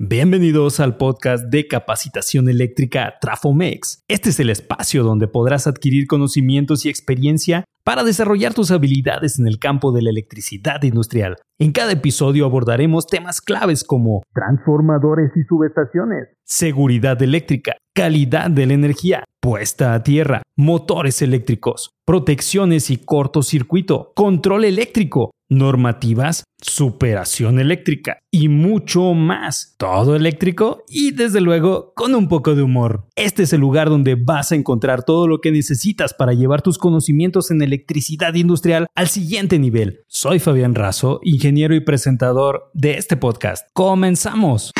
Bienvenidos 0.00 0.78
al 0.78 0.96
podcast 0.96 1.46
de 1.46 1.66
capacitación 1.66 2.48
eléctrica 2.48 3.14
Trafomex. 3.20 4.04
Este 4.06 4.28
es 4.28 4.38
el 4.38 4.48
espacio 4.48 5.02
donde 5.02 5.26
podrás 5.26 5.66
adquirir 5.66 6.06
conocimientos 6.06 6.86
y 6.86 6.88
experiencia 6.88 7.64
para 7.82 8.04
desarrollar 8.04 8.54
tus 8.54 8.70
habilidades 8.70 9.40
en 9.40 9.48
el 9.48 9.58
campo 9.58 9.90
de 9.90 10.02
la 10.02 10.10
electricidad 10.10 10.80
industrial. 10.84 11.38
En 11.58 11.72
cada 11.72 11.90
episodio 11.90 12.46
abordaremos 12.46 13.08
temas 13.08 13.40
claves 13.40 13.82
como 13.82 14.22
transformadores 14.32 15.32
y 15.34 15.42
subestaciones, 15.42 16.28
seguridad 16.44 17.20
eléctrica, 17.20 17.76
calidad 17.98 18.48
de 18.48 18.64
la 18.64 18.74
energía, 18.74 19.24
puesta 19.40 19.92
a 19.92 20.04
tierra, 20.04 20.42
motores 20.56 21.20
eléctricos, 21.20 21.90
protecciones 22.04 22.90
y 22.90 22.98
cortocircuito, 22.98 24.12
control 24.14 24.66
eléctrico, 24.66 25.32
normativas, 25.48 26.44
superación 26.62 27.58
eléctrica 27.58 28.18
y 28.30 28.48
mucho 28.48 29.14
más. 29.14 29.74
Todo 29.78 30.14
eléctrico 30.14 30.84
y 30.88 31.10
desde 31.10 31.40
luego 31.40 31.92
con 31.96 32.14
un 32.14 32.28
poco 32.28 32.54
de 32.54 32.62
humor. 32.62 33.08
Este 33.16 33.42
es 33.42 33.52
el 33.52 33.62
lugar 33.62 33.88
donde 33.90 34.14
vas 34.14 34.52
a 34.52 34.54
encontrar 34.54 35.02
todo 35.02 35.26
lo 35.26 35.40
que 35.40 35.50
necesitas 35.50 36.14
para 36.14 36.34
llevar 36.34 36.62
tus 36.62 36.78
conocimientos 36.78 37.50
en 37.50 37.62
electricidad 37.62 38.32
industrial 38.34 38.86
al 38.94 39.08
siguiente 39.08 39.58
nivel. 39.58 40.04
Soy 40.06 40.38
Fabián 40.38 40.76
Razo, 40.76 41.18
ingeniero 41.24 41.74
y 41.74 41.80
presentador 41.80 42.70
de 42.74 42.96
este 42.96 43.16
podcast. 43.16 43.66
Comenzamos. 43.72 44.70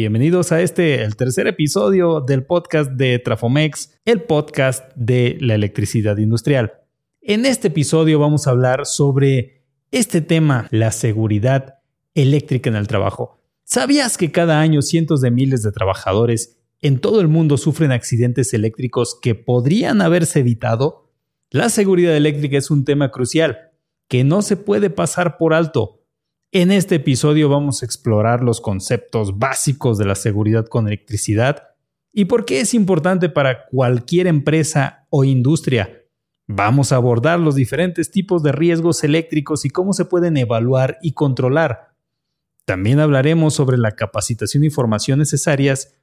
Bienvenidos 0.00 0.50
a 0.50 0.62
este, 0.62 1.02
el 1.02 1.14
tercer 1.14 1.46
episodio 1.46 2.22
del 2.22 2.46
podcast 2.46 2.92
de 2.92 3.18
Trafomex, 3.18 3.98
el 4.06 4.22
podcast 4.22 4.90
de 4.96 5.36
la 5.42 5.54
electricidad 5.54 6.16
industrial. 6.16 6.72
En 7.20 7.44
este 7.44 7.68
episodio 7.68 8.18
vamos 8.18 8.46
a 8.46 8.52
hablar 8.52 8.86
sobre 8.86 9.62
este 9.90 10.22
tema, 10.22 10.68
la 10.70 10.90
seguridad 10.90 11.80
eléctrica 12.14 12.70
en 12.70 12.76
el 12.76 12.88
trabajo. 12.88 13.42
¿Sabías 13.62 14.16
que 14.16 14.32
cada 14.32 14.62
año 14.62 14.80
cientos 14.80 15.20
de 15.20 15.30
miles 15.30 15.62
de 15.62 15.70
trabajadores 15.70 16.62
en 16.80 16.98
todo 16.98 17.20
el 17.20 17.28
mundo 17.28 17.58
sufren 17.58 17.92
accidentes 17.92 18.54
eléctricos 18.54 19.18
que 19.20 19.34
podrían 19.34 20.00
haberse 20.00 20.40
evitado? 20.40 21.12
La 21.50 21.68
seguridad 21.68 22.16
eléctrica 22.16 22.56
es 22.56 22.70
un 22.70 22.86
tema 22.86 23.10
crucial 23.10 23.70
que 24.08 24.24
no 24.24 24.40
se 24.40 24.56
puede 24.56 24.88
pasar 24.88 25.36
por 25.36 25.52
alto 25.52 25.99
en 26.52 26.72
este 26.72 26.96
episodio 26.96 27.48
vamos 27.48 27.82
a 27.82 27.86
explorar 27.86 28.42
los 28.42 28.60
conceptos 28.60 29.38
básicos 29.38 29.98
de 29.98 30.04
la 30.04 30.16
seguridad 30.16 30.66
con 30.66 30.88
electricidad 30.88 31.68
y 32.12 32.24
por 32.24 32.44
qué 32.44 32.60
es 32.60 32.74
importante 32.74 33.28
para 33.28 33.66
cualquier 33.66 34.26
empresa 34.26 35.06
o 35.10 35.22
industria. 35.22 36.02
Vamos 36.48 36.90
a 36.90 36.96
abordar 36.96 37.38
los 37.38 37.54
diferentes 37.54 38.10
tipos 38.10 38.42
de 38.42 38.50
riesgos 38.50 39.04
eléctricos 39.04 39.64
y 39.64 39.70
cómo 39.70 39.92
se 39.92 40.04
pueden 40.04 40.36
evaluar 40.36 40.98
y 41.02 41.12
controlar. 41.12 41.94
También 42.64 42.98
hablaremos 42.98 43.54
sobre 43.54 43.78
la 43.78 43.92
capacitación 43.92 44.64
y 44.64 44.70
formación 44.70 45.20
necesarias 45.20 45.94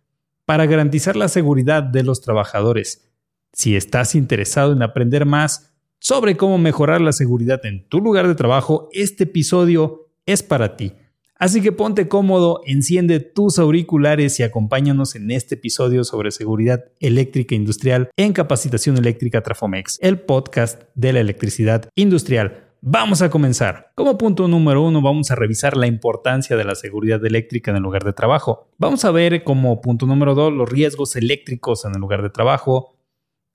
para 0.45 0.65
garantizar 0.65 1.17
la 1.17 1.27
seguridad 1.27 1.83
de 1.83 2.03
los 2.03 2.21
trabajadores. 2.21 3.11
Si 3.51 3.75
estás 3.75 4.15
interesado 4.15 4.71
en 4.71 4.81
aprender 4.81 5.25
más 5.25 5.73
sobre 5.99 6.37
cómo 6.37 6.57
mejorar 6.57 7.01
la 7.01 7.11
seguridad 7.11 7.65
en 7.65 7.85
tu 7.89 7.99
lugar 7.99 8.29
de 8.29 8.35
trabajo, 8.35 8.87
este 8.93 9.25
episodio 9.25 10.06
es 10.27 10.43
para 10.43 10.77
ti. 10.77 10.93
Así 11.39 11.61
que 11.61 11.71
ponte 11.71 12.07
cómodo, 12.07 12.61
enciende 12.65 13.19
tus 13.19 13.59
auriculares 13.59 14.39
y 14.39 14.43
acompáñanos 14.43 15.15
en 15.15 15.31
este 15.31 15.55
episodio 15.55 16.03
sobre 16.03 16.31
seguridad 16.31 16.85
eléctrica 16.99 17.55
industrial 17.55 18.09
en 18.17 18.33
Capacitación 18.33 18.97
Eléctrica 18.97 19.41
Trafomex, 19.41 19.97
el 20.01 20.19
podcast 20.19 20.83
de 20.95 21.13
la 21.13 21.19
electricidad 21.19 21.89
industrial. 21.95 22.65
Vamos 22.81 23.21
a 23.21 23.29
comenzar. 23.29 23.91
Como 23.95 24.17
punto 24.17 24.47
número 24.47 24.83
uno, 24.83 25.01
vamos 25.01 25.31
a 25.31 25.35
revisar 25.35 25.77
la 25.77 25.87
importancia 25.87 26.55
de 26.55 26.63
la 26.63 26.75
seguridad 26.75 27.23
eléctrica 27.25 27.71
en 27.71 27.77
el 27.77 27.83
lugar 27.83 28.03
de 28.03 28.13
trabajo. 28.13 28.69
Vamos 28.77 29.05
a 29.05 29.11
ver 29.11 29.43
como 29.43 29.81
punto 29.81 30.05
número 30.05 30.35
dos 30.35 30.53
los 30.53 30.69
riesgos 30.69 31.15
eléctricos 31.15 31.85
en 31.85 31.93
el 31.93 32.01
lugar 32.01 32.21
de 32.21 32.29
trabajo. 32.29 32.95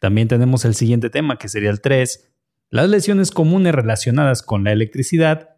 También 0.01 0.29
tenemos 0.29 0.65
el 0.65 0.75
siguiente 0.75 1.11
tema, 1.11 1.39
que 1.39 1.49
sería 1.49 1.71
el 1.71 1.81
3, 1.81 2.33
las 2.71 2.89
lesiones 2.89 3.31
comunes 3.31 3.75
relacionadas 3.75 4.43
con 4.43 4.65
la 4.65 4.73
electricidad. 4.73 5.52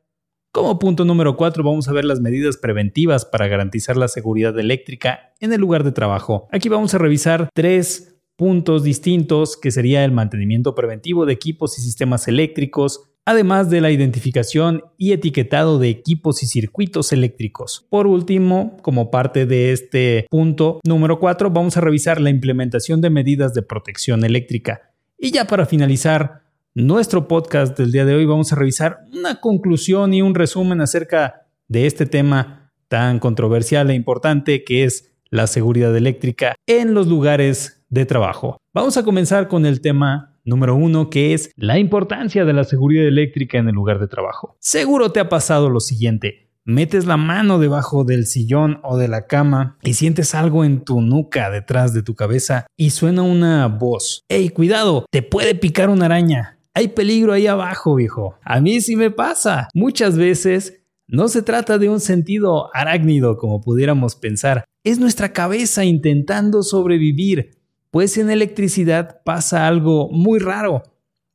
Como 0.54 0.78
punto 0.78 1.04
número 1.04 1.36
4 1.36 1.64
vamos 1.64 1.88
a 1.88 1.92
ver 1.92 2.04
las 2.04 2.20
medidas 2.20 2.56
preventivas 2.56 3.24
para 3.24 3.48
garantizar 3.48 3.96
la 3.96 4.06
seguridad 4.06 4.56
eléctrica 4.56 5.32
en 5.40 5.52
el 5.52 5.60
lugar 5.60 5.82
de 5.82 5.90
trabajo. 5.90 6.46
Aquí 6.52 6.68
vamos 6.68 6.94
a 6.94 6.98
revisar 6.98 7.48
tres 7.52 8.14
puntos 8.36 8.84
distintos 8.84 9.56
que 9.56 9.72
sería 9.72 10.04
el 10.04 10.12
mantenimiento 10.12 10.76
preventivo 10.76 11.26
de 11.26 11.32
equipos 11.32 11.76
y 11.76 11.82
sistemas 11.82 12.28
eléctricos, 12.28 13.02
además 13.24 13.68
de 13.68 13.80
la 13.80 13.90
identificación 13.90 14.84
y 14.96 15.10
etiquetado 15.10 15.80
de 15.80 15.88
equipos 15.88 16.44
y 16.44 16.46
circuitos 16.46 17.12
eléctricos. 17.12 17.88
Por 17.90 18.06
último, 18.06 18.76
como 18.82 19.10
parte 19.10 19.46
de 19.46 19.72
este 19.72 20.28
punto 20.30 20.78
número 20.84 21.18
4, 21.18 21.50
vamos 21.50 21.76
a 21.76 21.80
revisar 21.80 22.20
la 22.20 22.30
implementación 22.30 23.00
de 23.00 23.10
medidas 23.10 23.54
de 23.54 23.62
protección 23.62 24.24
eléctrica. 24.24 24.92
Y 25.18 25.32
ya 25.32 25.46
para 25.46 25.66
finalizar, 25.66 26.43
nuestro 26.74 27.28
podcast 27.28 27.78
del 27.78 27.92
día 27.92 28.04
de 28.04 28.16
hoy 28.16 28.26
vamos 28.26 28.52
a 28.52 28.56
revisar 28.56 29.04
una 29.16 29.40
conclusión 29.40 30.12
y 30.12 30.22
un 30.22 30.34
resumen 30.34 30.80
acerca 30.80 31.46
de 31.68 31.86
este 31.86 32.04
tema 32.04 32.72
tan 32.88 33.20
controversial 33.20 33.90
e 33.90 33.94
importante 33.94 34.64
que 34.64 34.82
es 34.82 35.12
la 35.30 35.46
seguridad 35.46 35.96
eléctrica 35.96 36.56
en 36.66 36.92
los 36.92 37.06
lugares 37.06 37.84
de 37.90 38.06
trabajo. 38.06 38.58
Vamos 38.72 38.96
a 38.96 39.04
comenzar 39.04 39.46
con 39.46 39.66
el 39.66 39.80
tema 39.80 40.36
número 40.44 40.74
uno, 40.74 41.10
que 41.10 41.32
es 41.32 41.52
la 41.56 41.78
importancia 41.78 42.44
de 42.44 42.52
la 42.52 42.64
seguridad 42.64 43.06
eléctrica 43.06 43.56
en 43.58 43.68
el 43.68 43.74
lugar 43.74 44.00
de 44.00 44.08
trabajo. 44.08 44.56
Seguro 44.58 45.12
te 45.12 45.20
ha 45.20 45.28
pasado 45.28 45.70
lo 45.70 45.78
siguiente. 45.78 46.50
Metes 46.64 47.06
la 47.06 47.16
mano 47.16 47.60
debajo 47.60 48.04
del 48.04 48.26
sillón 48.26 48.80
o 48.82 48.96
de 48.96 49.06
la 49.06 49.26
cama 49.26 49.78
y 49.82 49.94
sientes 49.94 50.34
algo 50.34 50.64
en 50.64 50.82
tu 50.82 51.02
nuca 51.02 51.50
detrás 51.50 51.94
de 51.94 52.02
tu 52.02 52.16
cabeza 52.16 52.66
y 52.76 52.90
suena 52.90 53.22
una 53.22 53.68
voz. 53.68 54.22
¡Ey, 54.28 54.48
cuidado! 54.48 55.04
Te 55.10 55.22
puede 55.22 55.54
picar 55.54 55.88
una 55.88 56.06
araña. 56.06 56.58
Hay 56.74 56.88
peligro 56.88 57.32
ahí 57.32 57.46
abajo, 57.46 57.94
viejo. 57.94 58.34
A 58.42 58.60
mí 58.60 58.80
sí 58.80 58.96
me 58.96 59.12
pasa. 59.12 59.68
Muchas 59.74 60.18
veces 60.18 60.82
no 61.06 61.28
se 61.28 61.42
trata 61.42 61.78
de 61.78 61.88
un 61.88 62.00
sentido 62.00 62.74
arácnido 62.74 63.36
como 63.36 63.60
pudiéramos 63.60 64.16
pensar. 64.16 64.64
Es 64.82 64.98
nuestra 64.98 65.32
cabeza 65.32 65.84
intentando 65.84 66.62
sobrevivir, 66.62 67.58
pues 67.90 68.18
en 68.18 68.28
electricidad 68.28 69.22
pasa 69.24 69.68
algo 69.68 70.08
muy 70.10 70.40
raro. 70.40 70.82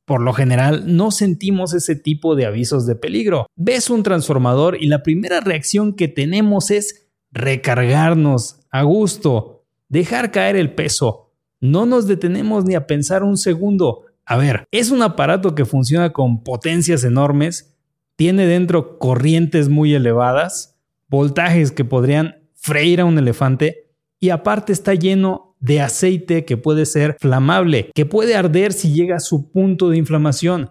Por 0.06 0.22
lo 0.22 0.34
general 0.34 0.84
no 0.88 1.12
sentimos 1.12 1.74
ese 1.74 1.96
tipo 1.96 2.36
de 2.36 2.46
avisos 2.46 2.86
de 2.86 2.96
peligro. 2.96 3.46
Ves 3.56 3.90
un 3.90 4.04
transformador 4.04 4.76
y 4.82 4.88
la 4.88 5.04
primera 5.04 5.40
reacción 5.40 5.94
que 5.94 6.08
tenemos 6.08 6.72
es 6.72 7.10
recargarnos 7.32 8.62
a 8.72 8.84
gusto, 8.84 9.66
dejar 9.88 10.32
caer 10.32 10.56
el 10.56 10.74
peso. 10.74 11.32
No 11.62 11.86
nos 11.86 12.08
detenemos 12.08 12.66
ni 12.66 12.76
a 12.76 12.88
pensar 12.88 13.24
un 13.24 13.38
segundo. 13.38 14.06
A 14.30 14.38
ver, 14.38 14.68
es 14.70 14.92
un 14.92 15.02
aparato 15.02 15.56
que 15.56 15.66
funciona 15.66 16.14
con 16.14 16.44
potencias 16.44 17.04
enormes, 17.04 17.76
tiene 18.16 18.46
dentro 18.46 19.00
corrientes 19.00 19.70
muy 19.70 19.96
elevadas, 19.96 20.78
voltajes 21.08 21.72
que 21.72 21.84
podrían 21.84 22.36
freír 22.54 23.02
a 23.02 23.06
un 23.06 23.18
elefante 23.18 23.90
y 24.20 24.30
aparte 24.30 24.72
está 24.72 24.94
lleno 24.94 25.56
de 25.60 25.82
aceite 25.82 26.46
que 26.46 26.58
puede 26.58 26.86
ser 26.86 27.18
flamable, 27.20 27.90
que 27.96 28.06
puede 28.06 28.36
arder 28.36 28.72
si 28.72 28.94
llega 28.94 29.16
a 29.16 29.20
su 29.20 29.50
punto 29.50 29.90
de 29.90 29.98
inflamación. 29.98 30.70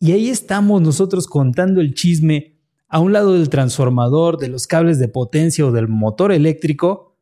Y 0.00 0.12
ahí 0.12 0.30
estamos 0.30 0.80
nosotros 0.80 1.26
contando 1.26 1.82
el 1.82 1.92
chisme 1.92 2.56
a 2.88 3.00
un 3.00 3.12
lado 3.12 3.34
del 3.34 3.50
transformador, 3.50 4.38
de 4.38 4.48
los 4.48 4.66
cables 4.66 4.98
de 4.98 5.08
potencia 5.08 5.66
o 5.66 5.70
del 5.70 5.86
motor 5.86 6.32
eléctrico, 6.32 7.15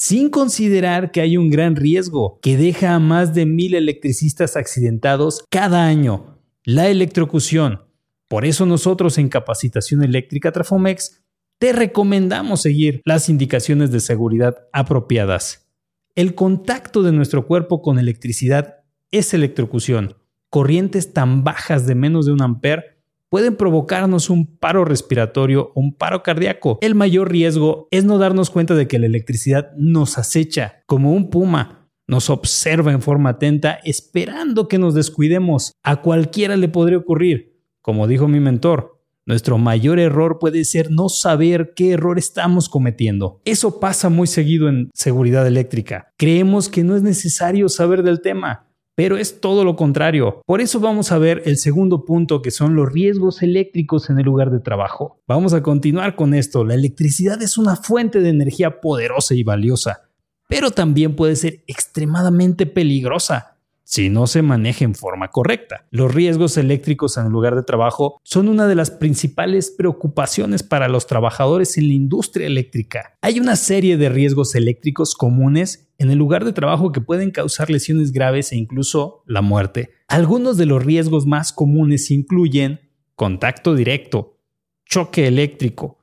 sin 0.00 0.30
considerar 0.30 1.10
que 1.10 1.20
hay 1.20 1.36
un 1.36 1.50
gran 1.50 1.76
riesgo 1.76 2.38
que 2.40 2.56
deja 2.56 2.94
a 2.94 2.98
más 2.98 3.34
de 3.34 3.44
mil 3.44 3.74
electricistas 3.74 4.56
accidentados 4.56 5.44
cada 5.50 5.84
año, 5.84 6.38
la 6.64 6.88
electrocución. 6.88 7.82
Por 8.26 8.46
eso 8.46 8.64
nosotros 8.64 9.18
en 9.18 9.28
Capacitación 9.28 10.02
Eléctrica 10.02 10.52
Trafomex 10.52 11.20
te 11.58 11.74
recomendamos 11.74 12.62
seguir 12.62 13.02
las 13.04 13.28
indicaciones 13.28 13.90
de 13.90 14.00
seguridad 14.00 14.56
apropiadas. 14.72 15.68
El 16.14 16.34
contacto 16.34 17.02
de 17.02 17.12
nuestro 17.12 17.46
cuerpo 17.46 17.82
con 17.82 17.98
electricidad 17.98 18.76
es 19.10 19.34
electrocución. 19.34 20.16
Corrientes 20.48 21.12
tan 21.12 21.44
bajas 21.44 21.86
de 21.86 21.94
menos 21.94 22.24
de 22.24 22.32
un 22.32 22.40
amper 22.40 22.99
pueden 23.30 23.56
provocarnos 23.56 24.28
un 24.28 24.58
paro 24.58 24.84
respiratorio 24.84 25.72
o 25.74 25.80
un 25.80 25.94
paro 25.94 26.22
cardíaco. 26.22 26.78
El 26.82 26.94
mayor 26.94 27.30
riesgo 27.30 27.88
es 27.90 28.04
no 28.04 28.18
darnos 28.18 28.50
cuenta 28.50 28.74
de 28.74 28.86
que 28.86 28.98
la 28.98 29.06
electricidad 29.06 29.72
nos 29.78 30.18
acecha 30.18 30.82
como 30.86 31.12
un 31.12 31.30
puma. 31.30 31.88
Nos 32.06 32.28
observa 32.28 32.92
en 32.92 33.00
forma 33.00 33.30
atenta 33.30 33.78
esperando 33.84 34.66
que 34.66 34.78
nos 34.78 34.94
descuidemos. 34.94 35.72
A 35.84 36.02
cualquiera 36.02 36.56
le 36.56 36.68
podría 36.68 36.98
ocurrir. 36.98 37.62
Como 37.80 38.06
dijo 38.08 38.28
mi 38.28 38.40
mentor, 38.40 39.00
Nuestro 39.26 39.58
mayor 39.58 40.00
error 40.00 40.38
puede 40.40 40.64
ser 40.64 40.90
no 40.90 41.08
saber 41.08 41.72
qué 41.76 41.92
error 41.92 42.18
estamos 42.18 42.68
cometiendo. 42.68 43.40
Eso 43.44 43.78
pasa 43.78 44.08
muy 44.08 44.26
seguido 44.26 44.68
en 44.68 44.90
seguridad 44.92 45.46
eléctrica. 45.46 46.12
Creemos 46.16 46.68
que 46.68 46.82
no 46.82 46.96
es 46.96 47.02
necesario 47.02 47.68
saber 47.68 48.02
del 48.02 48.22
tema, 48.22 48.69
pero 48.94 49.16
es 49.16 49.40
todo 49.40 49.64
lo 49.64 49.76
contrario. 49.76 50.42
Por 50.46 50.60
eso 50.60 50.80
vamos 50.80 51.12
a 51.12 51.18
ver 51.18 51.42
el 51.46 51.56
segundo 51.56 52.04
punto 52.04 52.42
que 52.42 52.50
son 52.50 52.74
los 52.74 52.92
riesgos 52.92 53.42
eléctricos 53.42 54.10
en 54.10 54.18
el 54.18 54.24
lugar 54.24 54.50
de 54.50 54.60
trabajo. 54.60 55.20
Vamos 55.26 55.52
a 55.54 55.62
continuar 55.62 56.16
con 56.16 56.34
esto. 56.34 56.64
La 56.64 56.74
electricidad 56.74 57.40
es 57.42 57.56
una 57.58 57.76
fuente 57.76 58.20
de 58.20 58.28
energía 58.28 58.80
poderosa 58.80 59.34
y 59.34 59.42
valiosa, 59.42 60.08
pero 60.48 60.70
también 60.70 61.16
puede 61.16 61.36
ser 61.36 61.64
extremadamente 61.66 62.66
peligrosa 62.66 63.56
si 63.90 64.08
no 64.08 64.28
se 64.28 64.42
maneja 64.42 64.84
en 64.84 64.94
forma 64.94 65.32
correcta. 65.32 65.88
Los 65.90 66.14
riesgos 66.14 66.56
eléctricos 66.56 67.16
en 67.16 67.26
el 67.26 67.32
lugar 67.32 67.56
de 67.56 67.64
trabajo 67.64 68.20
son 68.22 68.48
una 68.48 68.68
de 68.68 68.76
las 68.76 68.92
principales 68.92 69.74
preocupaciones 69.76 70.62
para 70.62 70.88
los 70.88 71.08
trabajadores 71.08 71.76
en 71.76 71.88
la 71.88 71.94
industria 71.94 72.46
eléctrica. 72.46 73.18
Hay 73.20 73.40
una 73.40 73.56
serie 73.56 73.96
de 73.96 74.08
riesgos 74.08 74.54
eléctricos 74.54 75.16
comunes 75.16 75.89
en 76.00 76.10
el 76.10 76.16
lugar 76.16 76.46
de 76.46 76.54
trabajo 76.54 76.92
que 76.92 77.02
pueden 77.02 77.30
causar 77.30 77.68
lesiones 77.68 78.10
graves 78.10 78.52
e 78.52 78.56
incluso 78.56 79.22
la 79.26 79.42
muerte. 79.42 79.90
Algunos 80.08 80.56
de 80.56 80.64
los 80.64 80.82
riesgos 80.82 81.26
más 81.26 81.52
comunes 81.52 82.10
incluyen 82.10 82.80
contacto 83.14 83.74
directo, 83.74 84.38
choque 84.86 85.26
eléctrico, 85.26 85.98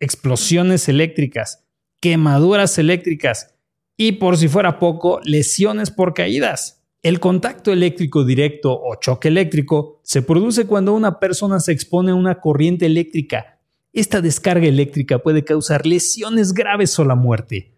explosiones 0.00 0.88
eléctricas, 0.88 1.66
quemaduras 2.00 2.78
eléctricas, 2.78 3.54
y 3.98 4.12
por 4.12 4.38
si 4.38 4.48
fuera 4.48 4.78
poco, 4.78 5.20
lesiones 5.22 5.90
por 5.90 6.14
caídas. 6.14 6.82
El 7.02 7.20
contacto 7.20 7.72
eléctrico 7.72 8.24
directo 8.24 8.72
o 8.72 8.94
choque 8.94 9.28
eléctrico 9.28 10.00
se 10.02 10.22
produce 10.22 10.66
cuando 10.66 10.94
una 10.94 11.20
persona 11.20 11.60
se 11.60 11.72
expone 11.72 12.12
a 12.12 12.14
una 12.14 12.40
corriente 12.40 12.86
eléctrica. 12.86 13.51
Esta 13.92 14.22
descarga 14.22 14.66
eléctrica 14.66 15.18
puede 15.18 15.44
causar 15.44 15.86
lesiones 15.86 16.54
graves 16.54 16.98
o 16.98 17.04
la 17.04 17.14
muerte. 17.14 17.74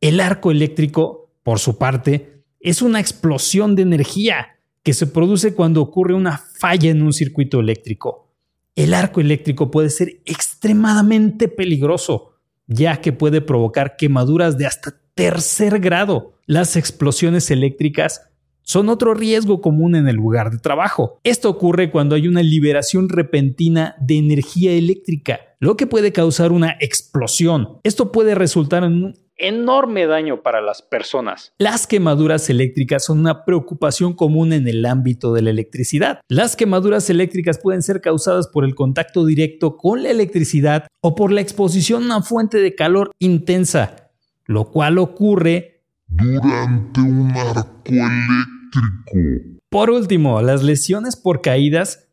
El 0.00 0.20
arco 0.20 0.50
eléctrico, 0.50 1.30
por 1.42 1.58
su 1.58 1.76
parte, 1.76 2.42
es 2.60 2.80
una 2.80 2.98
explosión 2.98 3.76
de 3.76 3.82
energía 3.82 4.58
que 4.82 4.94
se 4.94 5.06
produce 5.06 5.54
cuando 5.54 5.82
ocurre 5.82 6.14
una 6.14 6.38
falla 6.38 6.90
en 6.90 7.02
un 7.02 7.12
circuito 7.12 7.60
eléctrico. 7.60 8.32
El 8.74 8.94
arco 8.94 9.20
eléctrico 9.20 9.70
puede 9.70 9.90
ser 9.90 10.22
extremadamente 10.24 11.48
peligroso, 11.48 12.32
ya 12.66 13.02
que 13.02 13.12
puede 13.12 13.42
provocar 13.42 13.96
quemaduras 13.96 14.56
de 14.56 14.64
hasta 14.64 14.98
tercer 15.14 15.80
grado. 15.80 16.38
Las 16.46 16.76
explosiones 16.76 17.50
eléctricas 17.50 18.29
son 18.62 18.88
otro 18.88 19.14
riesgo 19.14 19.60
común 19.60 19.94
en 19.96 20.08
el 20.08 20.16
lugar 20.16 20.50
de 20.50 20.58
trabajo. 20.58 21.18
Esto 21.24 21.50
ocurre 21.50 21.90
cuando 21.90 22.14
hay 22.14 22.28
una 22.28 22.42
liberación 22.42 23.08
repentina 23.08 23.94
de 24.00 24.18
energía 24.18 24.72
eléctrica, 24.72 25.40
lo 25.58 25.76
que 25.76 25.86
puede 25.86 26.12
causar 26.12 26.52
una 26.52 26.76
explosión. 26.80 27.78
Esto 27.82 28.12
puede 28.12 28.34
resultar 28.34 28.84
en 28.84 29.04
un 29.04 29.14
enorme 29.40 30.06
daño 30.06 30.42
para 30.42 30.60
las 30.60 30.82
personas. 30.82 31.52
Las 31.58 31.86
quemaduras 31.86 32.50
eléctricas 32.50 33.04
son 33.04 33.20
una 33.20 33.44
preocupación 33.44 34.12
común 34.12 34.52
en 34.52 34.68
el 34.68 34.84
ámbito 34.84 35.32
de 35.32 35.42
la 35.42 35.50
electricidad. 35.50 36.20
Las 36.28 36.56
quemaduras 36.56 37.08
eléctricas 37.10 37.58
pueden 37.58 37.82
ser 37.82 38.00
causadas 38.00 38.48
por 38.48 38.64
el 38.64 38.74
contacto 38.74 39.24
directo 39.24 39.76
con 39.76 40.02
la 40.02 40.10
electricidad 40.10 40.86
o 41.00 41.14
por 41.14 41.32
la 41.32 41.40
exposición 41.40 42.02
a 42.02 42.06
una 42.06 42.22
fuente 42.22 42.58
de 42.58 42.74
calor 42.74 43.10
intensa 43.18 44.10
lo 44.50 44.68
cual 44.72 44.98
ocurre 44.98 45.69
durante 46.10 47.00
un 47.00 47.30
arco 47.30 47.82
eléctrico. 47.86 49.60
Por 49.70 49.90
último, 49.90 50.42
las 50.42 50.62
lesiones 50.62 51.16
por 51.16 51.40
caídas 51.40 52.08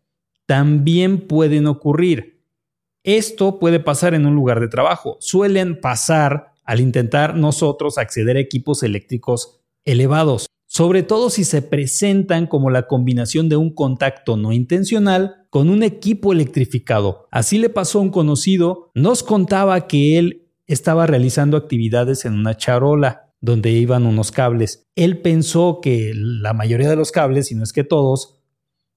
también 0.46 1.28
pueden 1.28 1.68
ocurrir. 1.68 2.44
Esto 3.04 3.60
puede 3.60 3.80
pasar 3.80 4.14
en 4.14 4.26
un 4.26 4.36
lugar 4.36 4.60
de 4.60 4.68
trabajo. 4.68 5.18
Suelen 5.20 5.80
pasar 5.80 6.54
al 6.64 6.80
intentar 6.82 7.36
nosotros 7.36 7.98
acceder 7.98 8.38
a 8.38 8.42
equipos 8.42 8.84
eléctricos 8.84 9.62
elevados, 9.86 10.48
sobre 10.68 11.02
todo 11.02 11.30
si 11.30 11.46
se 11.46 11.62
presentan 11.62 12.46
como 12.46 12.70
la 12.70 12.88
combinación 12.88 13.48
de 13.48 13.56
un 13.56 13.74
contacto 13.74 14.36
no 14.36 14.52
intencional 14.52 15.48
con 15.50 15.70
un 15.70 15.82
equipo 15.82 16.34
electrificado. 16.34 17.28
Así 17.32 17.58
le 17.58 17.70
pasó 17.70 18.00
a 18.00 18.02
un 18.02 18.10
conocido, 18.10 18.92
nos 18.94 19.24
contaba 19.24 19.88
que 19.88 20.18
él 20.18 20.50
estaba 20.66 21.08
realizando 21.08 21.56
actividades 21.56 22.26
en 22.26 22.34
una 22.34 22.58
charola 22.58 23.27
donde 23.42 23.72
iban 23.72 24.06
unos 24.06 24.32
cables. 24.32 24.88
Él 24.96 25.22
pensó 25.22 25.80
que 25.82 26.12
la 26.16 26.54
mayoría 26.54 26.90
de 26.90 26.96
los 26.96 27.12
cables, 27.12 27.48
si 27.48 27.56
no 27.56 27.64
es 27.64 27.74
que 27.74 27.84
todos, 27.84 28.40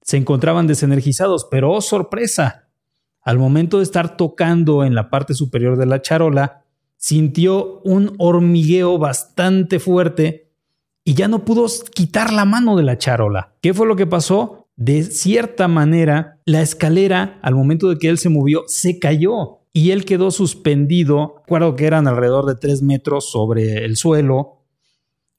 se 0.02 0.16
encontraban 0.16 0.66
desenergizados, 0.66 1.46
pero 1.50 1.72
oh 1.72 1.80
sorpresa, 1.80 2.68
al 3.22 3.38
momento 3.38 3.78
de 3.78 3.84
estar 3.84 4.16
tocando 4.16 4.84
en 4.84 4.94
la 4.94 5.10
parte 5.10 5.34
superior 5.34 5.76
de 5.76 5.86
la 5.86 6.00
charola, 6.00 6.64
sintió 6.96 7.80
un 7.82 8.14
hormigueo 8.18 8.98
bastante 8.98 9.78
fuerte 9.78 10.50
y 11.04 11.14
ya 11.14 11.28
no 11.28 11.44
pudo 11.44 11.66
quitar 11.94 12.32
la 12.32 12.44
mano 12.44 12.76
de 12.76 12.82
la 12.82 12.98
charola. 12.98 13.54
¿Qué 13.60 13.74
fue 13.74 13.86
lo 13.86 13.96
que 13.96 14.06
pasó? 14.06 14.68
De 14.76 15.02
cierta 15.02 15.68
manera, 15.68 16.40
la 16.46 16.62
escalera, 16.62 17.38
al 17.42 17.54
momento 17.54 17.88
de 17.88 17.98
que 17.98 18.08
él 18.08 18.18
se 18.18 18.30
movió, 18.30 18.64
se 18.66 18.98
cayó 18.98 19.59
y 19.72 19.92
él 19.92 20.04
quedó 20.04 20.30
suspendido, 20.30 21.36
recuerdo 21.42 21.76
que 21.76 21.86
eran 21.86 22.08
alrededor 22.08 22.46
de 22.46 22.56
tres 22.56 22.82
metros 22.82 23.30
sobre 23.30 23.84
el 23.84 23.96
suelo. 23.96 24.64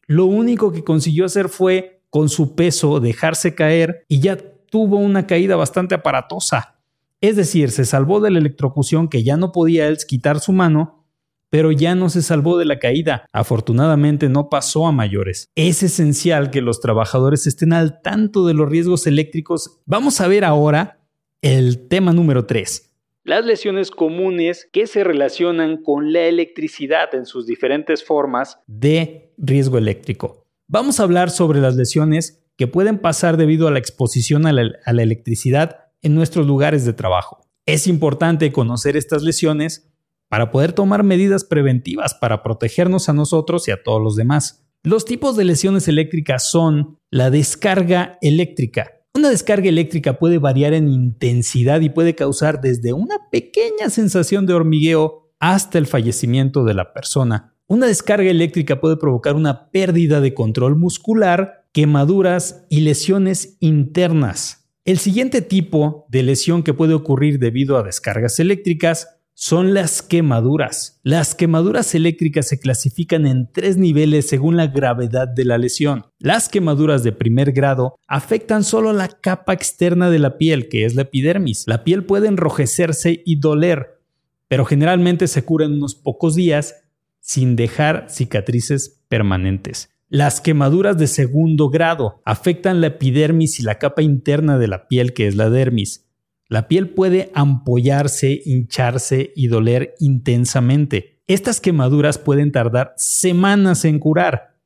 Lo 0.07 0.25
único 0.25 0.71
que 0.71 0.83
consiguió 0.83 1.25
hacer 1.25 1.49
fue, 1.49 2.03
con 2.09 2.29
su 2.29 2.55
peso, 2.55 2.99
dejarse 2.99 3.55
caer 3.55 4.05
y 4.07 4.19
ya 4.19 4.37
tuvo 4.37 4.97
una 4.97 5.27
caída 5.27 5.55
bastante 5.55 5.95
aparatosa. 5.95 6.79
Es 7.19 7.35
decir, 7.35 7.71
se 7.71 7.85
salvó 7.85 8.19
de 8.19 8.31
la 8.31 8.39
electrocución 8.39 9.07
que 9.07 9.23
ya 9.23 9.37
no 9.37 9.51
podía 9.51 9.87
él 9.87 9.97
quitar 10.07 10.39
su 10.39 10.53
mano, 10.53 11.05
pero 11.49 11.73
ya 11.73 11.93
no 11.95 12.09
se 12.09 12.21
salvó 12.21 12.57
de 12.57 12.65
la 12.65 12.79
caída. 12.79 13.25
Afortunadamente 13.33 14.29
no 14.29 14.49
pasó 14.49 14.87
a 14.87 14.93
mayores. 14.93 15.49
Es 15.55 15.83
esencial 15.83 16.49
que 16.51 16.61
los 16.61 16.79
trabajadores 16.79 17.47
estén 17.47 17.73
al 17.73 18.01
tanto 18.01 18.47
de 18.47 18.53
los 18.53 18.69
riesgos 18.69 19.07
eléctricos. 19.07 19.81
Vamos 19.85 20.21
a 20.21 20.27
ver 20.27 20.45
ahora 20.45 21.01
el 21.41 21.87
tema 21.89 22.13
número 22.13 22.45
3 22.45 22.90
las 23.23 23.45
lesiones 23.45 23.91
comunes 23.91 24.67
que 24.71 24.87
se 24.87 25.03
relacionan 25.03 25.77
con 25.83 26.11
la 26.11 26.21
electricidad 26.21 27.13
en 27.13 27.25
sus 27.25 27.45
diferentes 27.45 28.03
formas 28.03 28.59
de 28.67 29.33
riesgo 29.37 29.77
eléctrico. 29.77 30.47
Vamos 30.67 30.99
a 30.99 31.03
hablar 31.03 31.29
sobre 31.29 31.59
las 31.59 31.75
lesiones 31.75 32.43
que 32.57 32.67
pueden 32.67 32.99
pasar 32.99 33.37
debido 33.37 33.67
a 33.67 33.71
la 33.71 33.79
exposición 33.79 34.45
a 34.45 34.53
la, 34.53 35.01
electricidad 35.03 35.91
en 36.01 36.15
nuestros 36.15 36.47
lugares 36.47 36.85
de 36.85 36.93
trabajo. 36.93 37.41
Es 37.65 37.87
importante 37.87 38.51
conocer 38.51 38.97
estas 38.97 39.23
lesiones 39.23 39.91
para 40.27 40.49
poder 40.51 40.73
tomar 40.73 41.03
medidas 41.03 41.43
preventivas 41.43 42.13
para 42.13 42.41
protegernos 42.41 43.09
a 43.09 43.13
nosotros 43.13 43.67
y 43.67 43.71
a 43.71 43.83
todos 43.83 44.01
los 44.01 44.15
demás. 44.15 44.65
Los 44.83 45.05
tipos 45.05 45.35
de 45.35 45.43
lesiones 45.43 45.87
eléctricas 45.87 46.49
son 46.49 46.97
la 47.11 47.29
descarga 47.29 48.17
eléctrica, 48.21 49.00
una 49.21 49.29
descarga 49.29 49.69
eléctrica 49.69 50.17
puede 50.17 50.39
variar 50.39 50.73
en 50.73 50.89
intensidad 50.89 51.81
y 51.81 51.89
puede 51.89 52.15
causar 52.15 52.59
desde 52.59 52.91
una 52.91 53.29
pequeña 53.29 53.89
sensación 53.89 54.47
de 54.47 54.53
hormigueo 54.53 55.31
hasta 55.39 55.77
el 55.77 55.85
fallecimiento 55.85 56.63
de 56.63 56.73
la 56.73 56.91
persona. 56.91 57.53
Una 57.67 57.85
descarga 57.85 58.31
eléctrica 58.31 58.81
puede 58.81 58.97
provocar 58.97 59.35
una 59.35 59.69
pérdida 59.69 60.21
de 60.21 60.33
control 60.33 60.75
muscular, 60.75 61.65
quemaduras 61.71 62.65
y 62.67 62.81
lesiones 62.81 63.57
internas. 63.59 64.69
El 64.85 64.97
siguiente 64.97 65.43
tipo 65.43 66.07
de 66.09 66.23
lesión 66.23 66.63
que 66.63 66.73
puede 66.73 66.95
ocurrir 66.95 67.37
debido 67.37 67.77
a 67.77 67.83
descargas 67.83 68.39
eléctricas 68.39 69.20
son 69.41 69.73
las 69.73 70.03
quemaduras. 70.03 70.99
Las 71.01 71.33
quemaduras 71.33 71.95
eléctricas 71.95 72.47
se 72.47 72.59
clasifican 72.59 73.25
en 73.25 73.51
tres 73.51 73.75
niveles 73.75 74.29
según 74.29 74.55
la 74.55 74.67
gravedad 74.67 75.27
de 75.27 75.45
la 75.45 75.57
lesión. 75.57 76.05
Las 76.19 76.47
quemaduras 76.47 77.03
de 77.03 77.11
primer 77.11 77.51
grado 77.51 77.95
afectan 78.07 78.63
solo 78.63 78.93
la 78.93 79.07
capa 79.07 79.53
externa 79.53 80.11
de 80.11 80.19
la 80.19 80.37
piel, 80.37 80.69
que 80.69 80.85
es 80.85 80.93
la 80.93 81.01
epidermis. 81.01 81.63
La 81.65 81.83
piel 81.83 82.05
puede 82.05 82.27
enrojecerse 82.27 83.23
y 83.25 83.37
doler, 83.37 83.99
pero 84.47 84.63
generalmente 84.63 85.25
se 85.27 85.43
cura 85.43 85.65
en 85.65 85.73
unos 85.73 85.95
pocos 85.95 86.35
días 86.35 86.75
sin 87.19 87.55
dejar 87.55 88.05
cicatrices 88.09 89.01
permanentes. 89.09 89.89
Las 90.07 90.39
quemaduras 90.39 90.99
de 90.99 91.07
segundo 91.07 91.71
grado 91.71 92.21
afectan 92.25 92.79
la 92.79 92.87
epidermis 92.87 93.59
y 93.59 93.63
la 93.63 93.79
capa 93.79 94.03
interna 94.03 94.59
de 94.59 94.67
la 94.67 94.87
piel, 94.87 95.13
que 95.13 95.25
es 95.25 95.35
la 95.35 95.49
dermis. 95.49 96.05
La 96.51 96.67
piel 96.67 96.89
puede 96.89 97.31
ampollarse, 97.33 98.41
hincharse 98.43 99.31
y 99.37 99.47
doler 99.47 99.95
intensamente. 100.01 101.21
Estas 101.25 101.61
quemaduras 101.61 102.17
pueden 102.17 102.51
tardar 102.51 102.93
semanas 102.97 103.85
en 103.85 103.99
curar 103.99 104.57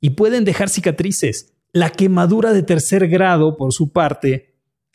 y 0.00 0.10
pueden 0.10 0.46
dejar 0.46 0.70
cicatrices. 0.70 1.52
La 1.74 1.90
quemadura 1.90 2.54
de 2.54 2.62
tercer 2.62 3.06
grado, 3.08 3.58
por 3.58 3.74
su 3.74 3.92
parte, 3.92 4.54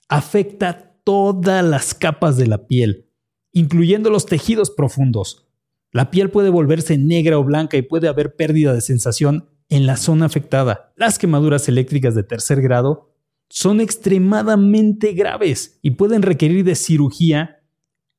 afecta 0.10 0.96
todas 1.04 1.64
las 1.64 1.94
capas 1.94 2.38
de 2.38 2.48
la 2.48 2.66
piel, 2.66 3.06
incluyendo 3.52 4.10
los 4.10 4.26
tejidos 4.26 4.72
profundos. 4.72 5.48
La 5.92 6.10
piel 6.10 6.32
puede 6.32 6.50
volverse 6.50 6.98
negra 6.98 7.38
o 7.38 7.44
blanca 7.44 7.78
y 7.78 7.84
puede 7.84 8.08
haber 8.08 8.36
pérdida 8.36 8.74
de 8.74 8.82
sensación 8.82 9.48
en 9.70 9.86
la 9.86 9.96
zona 9.96 10.26
afectada. 10.26 10.92
Las 10.96 11.20
quemaduras 11.20 11.70
eléctricas 11.70 12.16
de 12.16 12.24
tercer 12.24 12.64
grado 12.64 13.11
son 13.52 13.82
extremadamente 13.82 15.12
graves 15.12 15.78
y 15.82 15.92
pueden 15.92 16.22
requerir 16.22 16.64
de 16.64 16.76
cirugía 16.76 17.60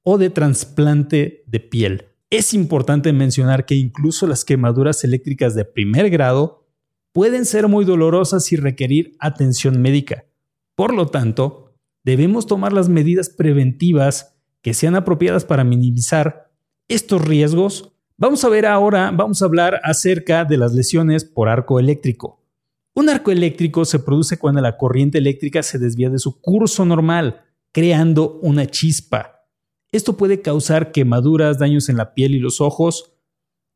o 0.02 0.18
de 0.18 0.28
trasplante 0.28 1.42
de 1.46 1.58
piel. 1.58 2.08
Es 2.28 2.52
importante 2.52 3.14
mencionar 3.14 3.64
que 3.64 3.74
incluso 3.74 4.26
las 4.26 4.44
quemaduras 4.44 5.04
eléctricas 5.04 5.54
de 5.54 5.64
primer 5.64 6.10
grado 6.10 6.66
pueden 7.12 7.46
ser 7.46 7.66
muy 7.66 7.86
dolorosas 7.86 8.52
y 8.52 8.56
requerir 8.56 9.16
atención 9.20 9.80
médica. 9.80 10.26
Por 10.74 10.92
lo 10.92 11.06
tanto, 11.06 11.76
debemos 12.04 12.46
tomar 12.46 12.74
las 12.74 12.90
medidas 12.90 13.30
preventivas 13.30 14.36
que 14.60 14.74
sean 14.74 14.96
apropiadas 14.96 15.46
para 15.46 15.64
minimizar 15.64 16.50
estos 16.88 17.22
riesgos. 17.26 17.94
Vamos 18.18 18.44
a 18.44 18.50
ver 18.50 18.66
ahora, 18.66 19.10
vamos 19.12 19.40
a 19.40 19.46
hablar 19.46 19.80
acerca 19.82 20.44
de 20.44 20.58
las 20.58 20.74
lesiones 20.74 21.24
por 21.24 21.48
arco 21.48 21.80
eléctrico. 21.80 22.41
Un 22.94 23.08
arco 23.08 23.30
eléctrico 23.30 23.84
se 23.86 24.00
produce 24.00 24.38
cuando 24.38 24.60
la 24.60 24.76
corriente 24.76 25.18
eléctrica 25.18 25.62
se 25.62 25.78
desvía 25.78 26.10
de 26.10 26.18
su 26.18 26.40
curso 26.40 26.84
normal, 26.84 27.42
creando 27.72 28.38
una 28.42 28.66
chispa. 28.66 29.46
Esto 29.92 30.16
puede 30.16 30.42
causar 30.42 30.92
quemaduras, 30.92 31.58
daños 31.58 31.88
en 31.88 31.96
la 31.96 32.12
piel 32.12 32.34
y 32.34 32.38
los 32.38 32.60
ojos, 32.60 33.14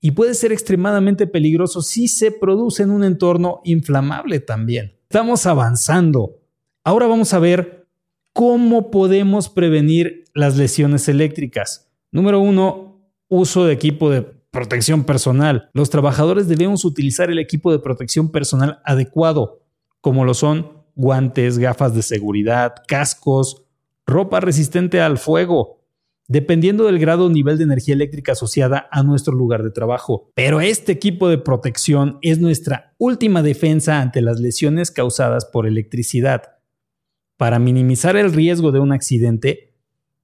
y 0.03 0.11
puede 0.11 0.35
ser 0.35 0.53
extremadamente 0.53 1.27
peligroso 1.27 1.81
si 1.81 2.09
se 2.09 2.31
produce 2.31 2.83
en 2.83 2.91
un 2.91 3.05
entorno 3.05 3.63
inflamable 3.65 4.41
también. 4.41 4.99
Estamos 5.05 5.47
avanzando. 5.47 6.43
Ahora 6.85 7.07
vamos 7.07 7.33
a 7.33 7.39
ver 7.39 7.87
cómo 8.35 8.91
podemos 8.91 9.49
prevenir 9.49 10.25
las 10.35 10.59
lesiones 10.59 11.09
eléctricas. 11.09 11.91
Número 12.13 12.39
uno, 12.39 13.01
uso 13.29 13.65
de 13.65 13.73
equipo 13.73 14.11
de 14.11 14.36
Protección 14.57 15.05
personal. 15.05 15.69
Los 15.75 15.91
trabajadores 15.91 16.49
debemos 16.49 16.87
utilizar 16.87 17.31
el 17.31 17.39
equipo 17.39 17.73
de 17.73 17.79
protección 17.79 18.33
personal 18.33 18.81
adecuado, 18.87 19.61
como 20.01 20.25
lo 20.25 20.33
son 20.33 20.73
guantes, 20.95 21.59
gafas 21.59 21.95
de 21.95 22.01
seguridad, 22.01 22.73
cascos, 22.89 23.67
ropa 24.07 24.41
resistente 24.41 25.03
al 25.03 25.19
fuego, 25.19 25.83
dependiendo 26.27 26.85
del 26.85 26.99
grado 26.99 27.27
o 27.27 27.29
nivel 27.29 27.59
de 27.59 27.65
energía 27.65 27.93
eléctrica 27.93 28.33
asociada 28.33 28.89
a 28.91 29.03
nuestro 29.03 29.35
lugar 29.35 29.63
de 29.63 29.73
trabajo. 29.73 30.31
Pero 30.35 30.63
este 30.63 30.91
equipo 30.93 31.29
de 31.29 31.37
protección 31.37 32.19
es 32.23 32.39
nuestra 32.39 32.95
última 32.97 33.43
defensa 33.43 34.01
ante 34.01 34.23
las 34.23 34.41
lesiones 34.41 34.91
causadas 34.91 35.45
por 35.45 35.67
electricidad. 35.67 36.45
Para 37.37 37.59
minimizar 37.59 38.17
el 38.17 38.33
riesgo 38.33 38.73
de 38.73 38.81
un 38.81 38.93
accidente, 38.93 39.66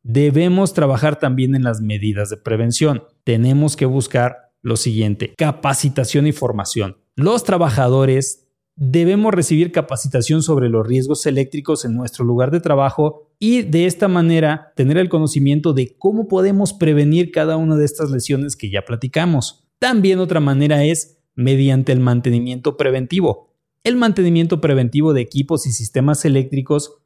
debemos 0.03 0.75
trabajar 0.75 1.19
también 1.19 1.55
en 1.55 1.63
las 1.63 1.81
medidas 1.81 2.31
de 2.31 2.37
prevención. 2.37 3.05
Tenemos 3.25 3.77
que 3.77 3.87
buscar 3.87 4.53
lo 4.63 4.77
siguiente, 4.77 5.35
capacitación 5.37 6.27
y 6.27 6.33
formación. 6.33 6.97
Los 7.17 7.45
trabajadores 7.45 8.49
debemos 8.75 9.35
recibir 9.35 9.71
capacitación 9.71 10.43
sobre 10.43 10.69
los 10.69 10.87
riesgos 10.87 11.27
eléctricos 11.27 11.85
en 11.85 11.95
nuestro 11.95 12.25
lugar 12.25 12.51
de 12.51 12.61
trabajo 12.61 13.31
y 13.39 13.63
de 13.63 13.87
esta 13.87 14.09
manera 14.09 14.73
tener 14.77 14.97
el 14.99 15.09
conocimiento 15.09 15.73
de 15.73 15.97
cómo 15.99 16.29
podemos 16.29 16.73
prevenir 16.73 17.33
cada 17.33 17.57
una 17.57 17.77
de 17.77 17.85
estas 17.85 18.11
lesiones 18.11 18.57
que 18.57 18.71
ya 18.71 18.85
platicamos. 18.85 19.69
También 19.79 20.21
otra 20.21 20.41
manera 20.41 20.85
es 20.85 21.19
mediante 21.35 21.93
el 21.93 22.01
mantenimiento 22.01 22.77
preventivo. 22.77 23.53
El 23.85 23.97
mantenimiento 23.97 24.61
preventivo 24.61 25.13
de 25.13 25.23
equipos 25.23 25.67
y 25.67 25.73
sistemas 25.73 26.25
eléctricos 26.25 26.99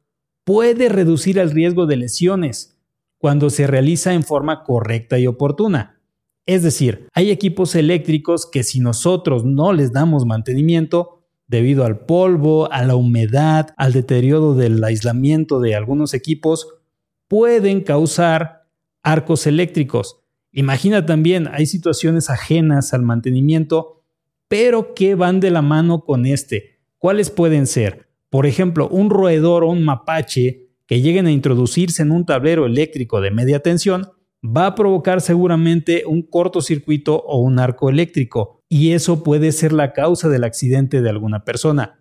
puede 0.45 0.89
reducir 0.89 1.39
el 1.39 1.51
riesgo 1.51 1.87
de 1.87 1.97
lesiones 1.97 2.76
cuando 3.17 3.49
se 3.49 3.67
realiza 3.67 4.13
en 4.13 4.23
forma 4.23 4.63
correcta 4.63 5.17
y 5.19 5.27
oportuna. 5.27 5.99
Es 6.45 6.63
decir, 6.63 7.07
hay 7.13 7.29
equipos 7.29 7.75
eléctricos 7.75 8.49
que 8.49 8.63
si 8.63 8.79
nosotros 8.79 9.43
no 9.43 9.73
les 9.73 9.91
damos 9.91 10.25
mantenimiento, 10.25 11.17
debido 11.47 11.85
al 11.85 11.99
polvo, 12.05 12.71
a 12.71 12.83
la 12.83 12.95
humedad, 12.95 13.73
al 13.77 13.93
deterioro 13.93 14.53
del 14.53 14.83
aislamiento 14.83 15.59
de 15.59 15.75
algunos 15.75 16.13
equipos, 16.13 16.75
pueden 17.27 17.81
causar 17.81 18.67
arcos 19.03 19.47
eléctricos. 19.47 20.21
Imagina 20.51 21.05
también, 21.05 21.47
hay 21.51 21.65
situaciones 21.65 22.29
ajenas 22.29 22.93
al 22.93 23.01
mantenimiento, 23.01 24.03
pero 24.47 24.93
que 24.93 25.15
van 25.15 25.39
de 25.39 25.51
la 25.51 25.61
mano 25.61 26.03
con 26.03 26.25
este. 26.25 26.79
¿Cuáles 26.97 27.29
pueden 27.29 27.67
ser? 27.67 28.09
Por 28.29 28.45
ejemplo, 28.45 28.87
un 28.89 29.09
roedor 29.09 29.63
o 29.63 29.69
un 29.69 29.83
mapache 29.83 30.66
que 30.87 31.01
lleguen 31.01 31.27
a 31.27 31.31
introducirse 31.31 32.01
en 32.01 32.11
un 32.11 32.25
tablero 32.25 32.65
eléctrico 32.65 33.21
de 33.21 33.31
media 33.31 33.59
tensión 33.59 34.09
va 34.43 34.67
a 34.67 34.75
provocar 34.75 35.21
seguramente 35.21 36.03
un 36.05 36.21
cortocircuito 36.21 37.17
o 37.17 37.39
un 37.39 37.59
arco 37.59 37.89
eléctrico, 37.89 38.61
y 38.69 38.91
eso 38.91 39.23
puede 39.23 39.51
ser 39.51 39.73
la 39.73 39.93
causa 39.93 40.29
del 40.29 40.43
accidente 40.43 41.01
de 41.01 41.09
alguna 41.09 41.43
persona. 41.43 41.99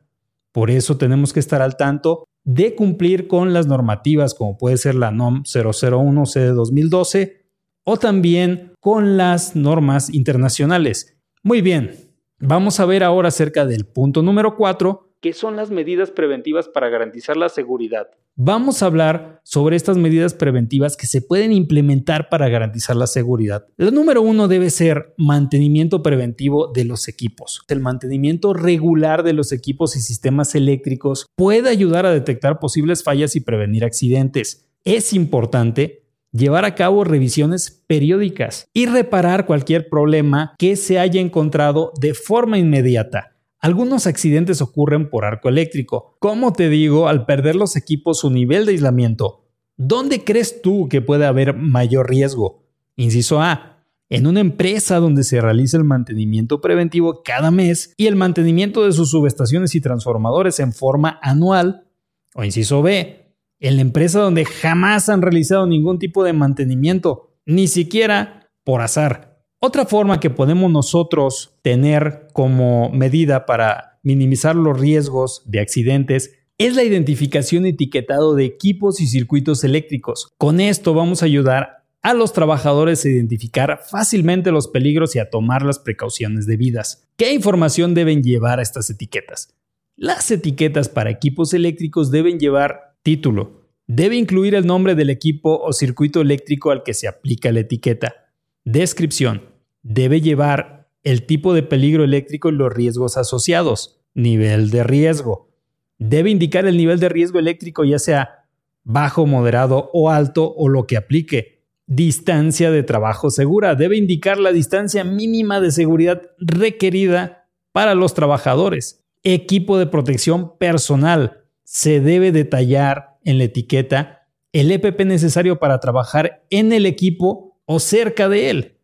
Por 0.52 0.70
eso 0.70 0.96
tenemos 0.96 1.32
que 1.32 1.40
estar 1.40 1.62
al 1.62 1.76
tanto 1.76 2.24
de 2.44 2.74
cumplir 2.74 3.26
con 3.26 3.52
las 3.52 3.66
normativas 3.66 4.34
como 4.34 4.56
puede 4.56 4.76
ser 4.76 4.94
la 4.94 5.10
NOM 5.10 5.42
001 5.42 6.26
C 6.26 6.40
de 6.40 6.52
2012 6.52 7.46
o 7.84 7.96
también 7.98 8.72
con 8.80 9.16
las 9.16 9.56
normas 9.56 10.12
internacionales. 10.14 11.18
Muy 11.42 11.60
bien, 11.60 11.92
vamos 12.38 12.80
a 12.80 12.86
ver 12.86 13.02
ahora 13.02 13.28
acerca 13.28 13.66
del 13.66 13.86
punto 13.86 14.22
número 14.22 14.56
4, 14.56 15.16
que 15.20 15.32
son 15.32 15.56
las 15.56 15.70
medidas 15.70 16.10
preventivas 16.10 16.68
para 16.68 16.88
garantizar 16.88 17.36
la 17.36 17.48
seguridad. 17.48 18.08
Vamos 18.38 18.82
a 18.82 18.86
hablar 18.86 19.40
sobre 19.44 19.76
estas 19.76 19.96
medidas 19.96 20.34
preventivas 20.34 20.94
que 20.98 21.06
se 21.06 21.22
pueden 21.22 21.52
implementar 21.52 22.28
para 22.28 22.50
garantizar 22.50 22.94
la 22.94 23.06
seguridad. 23.06 23.64
Lo 23.78 23.90
número 23.90 24.20
uno 24.20 24.46
debe 24.46 24.68
ser 24.68 25.14
mantenimiento 25.16 26.02
preventivo 26.02 26.70
de 26.70 26.84
los 26.84 27.08
equipos. 27.08 27.62
El 27.66 27.80
mantenimiento 27.80 28.52
regular 28.52 29.22
de 29.22 29.32
los 29.32 29.52
equipos 29.52 29.96
y 29.96 30.00
sistemas 30.00 30.54
eléctricos 30.54 31.24
puede 31.34 31.70
ayudar 31.70 32.04
a 32.04 32.10
detectar 32.10 32.58
posibles 32.58 33.02
fallas 33.02 33.36
y 33.36 33.40
prevenir 33.40 33.86
accidentes. 33.86 34.68
Es 34.84 35.14
importante 35.14 36.04
llevar 36.30 36.66
a 36.66 36.74
cabo 36.74 37.04
revisiones 37.04 37.82
periódicas 37.86 38.68
y 38.74 38.84
reparar 38.84 39.46
cualquier 39.46 39.88
problema 39.88 40.54
que 40.58 40.76
se 40.76 40.98
haya 40.98 41.22
encontrado 41.22 41.90
de 41.98 42.12
forma 42.12 42.58
inmediata. 42.58 43.35
Algunos 43.66 44.06
accidentes 44.06 44.62
ocurren 44.62 45.10
por 45.10 45.24
arco 45.24 45.48
eléctrico. 45.48 46.16
Como 46.20 46.52
te 46.52 46.68
digo, 46.68 47.08
al 47.08 47.26
perder 47.26 47.56
los 47.56 47.74
equipos 47.74 48.20
su 48.20 48.30
nivel 48.30 48.64
de 48.64 48.70
aislamiento, 48.70 49.48
¿dónde 49.76 50.22
crees 50.22 50.62
tú 50.62 50.88
que 50.88 51.02
puede 51.02 51.26
haber 51.26 51.56
mayor 51.56 52.08
riesgo? 52.08 52.62
Inciso 52.94 53.42
A. 53.42 53.84
En 54.08 54.28
una 54.28 54.38
empresa 54.38 55.00
donde 55.00 55.24
se 55.24 55.40
realiza 55.40 55.78
el 55.78 55.82
mantenimiento 55.82 56.60
preventivo 56.60 57.24
cada 57.24 57.50
mes 57.50 57.92
y 57.96 58.06
el 58.06 58.14
mantenimiento 58.14 58.84
de 58.84 58.92
sus 58.92 59.10
subestaciones 59.10 59.74
y 59.74 59.80
transformadores 59.80 60.60
en 60.60 60.72
forma 60.72 61.18
anual. 61.20 61.88
O 62.36 62.44
inciso 62.44 62.82
B. 62.82 63.34
En 63.58 63.74
la 63.74 63.82
empresa 63.82 64.20
donde 64.20 64.44
jamás 64.44 65.08
han 65.08 65.22
realizado 65.22 65.66
ningún 65.66 65.98
tipo 65.98 66.22
de 66.22 66.32
mantenimiento, 66.32 67.34
ni 67.46 67.66
siquiera 67.66 68.48
por 68.62 68.80
azar. 68.80 69.35
Otra 69.58 69.86
forma 69.86 70.20
que 70.20 70.28
podemos 70.28 70.70
nosotros 70.70 71.56
tener 71.62 72.28
como 72.34 72.90
medida 72.90 73.46
para 73.46 73.98
minimizar 74.02 74.54
los 74.54 74.78
riesgos 74.78 75.42
de 75.46 75.60
accidentes 75.60 76.32
es 76.58 76.76
la 76.76 76.84
identificación 76.84 77.64
y 77.66 77.70
etiquetado 77.70 78.34
de 78.34 78.44
equipos 78.44 79.00
y 79.00 79.06
circuitos 79.06 79.64
eléctricos. 79.64 80.28
Con 80.36 80.60
esto 80.60 80.92
vamos 80.92 81.22
a 81.22 81.26
ayudar 81.26 81.84
a 82.02 82.12
los 82.12 82.34
trabajadores 82.34 83.04
a 83.04 83.08
identificar 83.08 83.80
fácilmente 83.82 84.52
los 84.52 84.68
peligros 84.68 85.16
y 85.16 85.20
a 85.20 85.30
tomar 85.30 85.62
las 85.62 85.78
precauciones 85.78 86.46
debidas. 86.46 87.08
¿Qué 87.16 87.32
información 87.32 87.94
deben 87.94 88.22
llevar 88.22 88.58
a 88.58 88.62
estas 88.62 88.90
etiquetas? 88.90 89.54
Las 89.96 90.30
etiquetas 90.30 90.90
para 90.90 91.10
equipos 91.10 91.54
eléctricos 91.54 92.10
deben 92.10 92.38
llevar 92.38 92.94
título. 93.02 93.62
Debe 93.86 94.16
incluir 94.16 94.54
el 94.54 94.66
nombre 94.66 94.94
del 94.94 95.08
equipo 95.08 95.58
o 95.58 95.72
circuito 95.72 96.20
eléctrico 96.20 96.70
al 96.70 96.82
que 96.82 96.92
se 96.92 97.08
aplica 97.08 97.50
la 97.52 97.60
etiqueta 97.60 98.25
Descripción. 98.66 99.42
Debe 99.84 100.20
llevar 100.20 100.88
el 101.04 101.24
tipo 101.24 101.54
de 101.54 101.62
peligro 101.62 102.02
eléctrico 102.02 102.48
y 102.48 102.52
los 102.52 102.72
riesgos 102.72 103.16
asociados. 103.16 104.00
Nivel 104.12 104.70
de 104.70 104.82
riesgo. 104.82 105.52
Debe 105.98 106.30
indicar 106.30 106.66
el 106.66 106.76
nivel 106.76 106.98
de 106.98 107.08
riesgo 107.08 107.38
eléctrico 107.38 107.84
ya 107.84 108.00
sea 108.00 108.48
bajo, 108.82 109.24
moderado 109.24 109.88
o 109.92 110.10
alto 110.10 110.52
o 110.52 110.68
lo 110.68 110.84
que 110.88 110.96
aplique. 110.96 111.62
Distancia 111.86 112.72
de 112.72 112.82
trabajo 112.82 113.30
segura. 113.30 113.76
Debe 113.76 113.96
indicar 113.96 114.36
la 114.38 114.50
distancia 114.50 115.04
mínima 115.04 115.60
de 115.60 115.70
seguridad 115.70 116.22
requerida 116.38 117.46
para 117.70 117.94
los 117.94 118.14
trabajadores. 118.14 119.04
Equipo 119.22 119.78
de 119.78 119.86
protección 119.86 120.58
personal. 120.58 121.44
Se 121.62 122.00
debe 122.00 122.32
detallar 122.32 123.16
en 123.24 123.38
la 123.38 123.44
etiqueta 123.44 124.26
el 124.52 124.72
EPP 124.72 125.02
necesario 125.02 125.60
para 125.60 125.78
trabajar 125.78 126.44
en 126.50 126.72
el 126.72 126.84
equipo 126.84 127.45
o 127.66 127.78
cerca 127.80 128.28
de 128.28 128.50
él. 128.50 128.78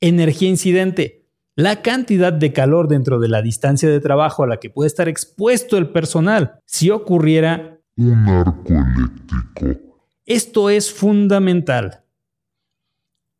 Energía 0.00 0.48
incidente. 0.48 1.24
La 1.56 1.82
cantidad 1.82 2.32
de 2.32 2.52
calor 2.52 2.88
dentro 2.88 3.20
de 3.20 3.28
la 3.28 3.40
distancia 3.40 3.88
de 3.88 4.00
trabajo 4.00 4.42
a 4.42 4.46
la 4.46 4.58
que 4.58 4.70
puede 4.70 4.88
estar 4.88 5.08
expuesto 5.08 5.78
el 5.78 5.90
personal 5.90 6.60
si 6.66 6.90
ocurriera 6.90 7.80
un 7.96 8.28
arco 8.28 8.74
eléctrico. 8.74 9.94
Esto 10.26 10.68
es 10.68 10.92
fundamental. 10.92 12.02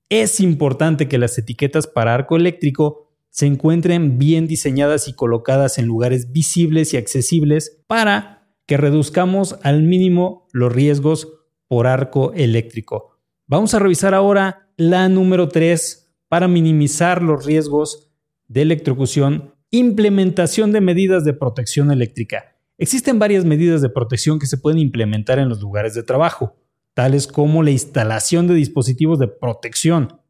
Es 0.08 0.38
importante 0.38 1.08
que 1.08 1.18
las 1.18 1.36
etiquetas 1.38 1.88
para 1.88 2.14
arco 2.14 2.36
eléctrico 2.36 3.10
se 3.30 3.46
encuentren 3.46 4.16
bien 4.16 4.46
diseñadas 4.46 5.08
y 5.08 5.14
colocadas 5.14 5.78
en 5.78 5.86
lugares 5.86 6.30
visibles 6.30 6.94
y 6.94 6.98
accesibles 6.98 7.82
para 7.88 8.46
que 8.66 8.76
reduzcamos 8.76 9.58
al 9.62 9.82
mínimo 9.82 10.46
los 10.52 10.72
riesgos 10.72 11.28
por 11.66 11.88
arco 11.88 12.32
eléctrico. 12.34 13.13
Vamos 13.46 13.74
a 13.74 13.78
revisar 13.78 14.14
ahora 14.14 14.70
la 14.78 15.06
número 15.10 15.48
3 15.48 16.14
para 16.28 16.48
minimizar 16.48 17.20
los 17.20 17.44
riesgos 17.44 18.10
de 18.48 18.62
electrocución, 18.62 19.54
implementación 19.70 20.72
de 20.72 20.80
medidas 20.80 21.26
de 21.26 21.34
protección 21.34 21.90
eléctrica. 21.90 22.56
Existen 22.78 23.18
varias 23.18 23.44
medidas 23.44 23.82
de 23.82 23.90
protección 23.90 24.38
que 24.38 24.46
se 24.46 24.56
pueden 24.56 24.78
implementar 24.78 25.38
en 25.38 25.50
los 25.50 25.60
lugares 25.60 25.92
de 25.92 26.02
trabajo, 26.02 26.56
tales 26.94 27.26
como 27.26 27.62
la 27.62 27.70
instalación 27.70 28.46
de 28.46 28.54
dispositivos 28.54 29.18
de 29.18 29.28
protección, 29.28 30.22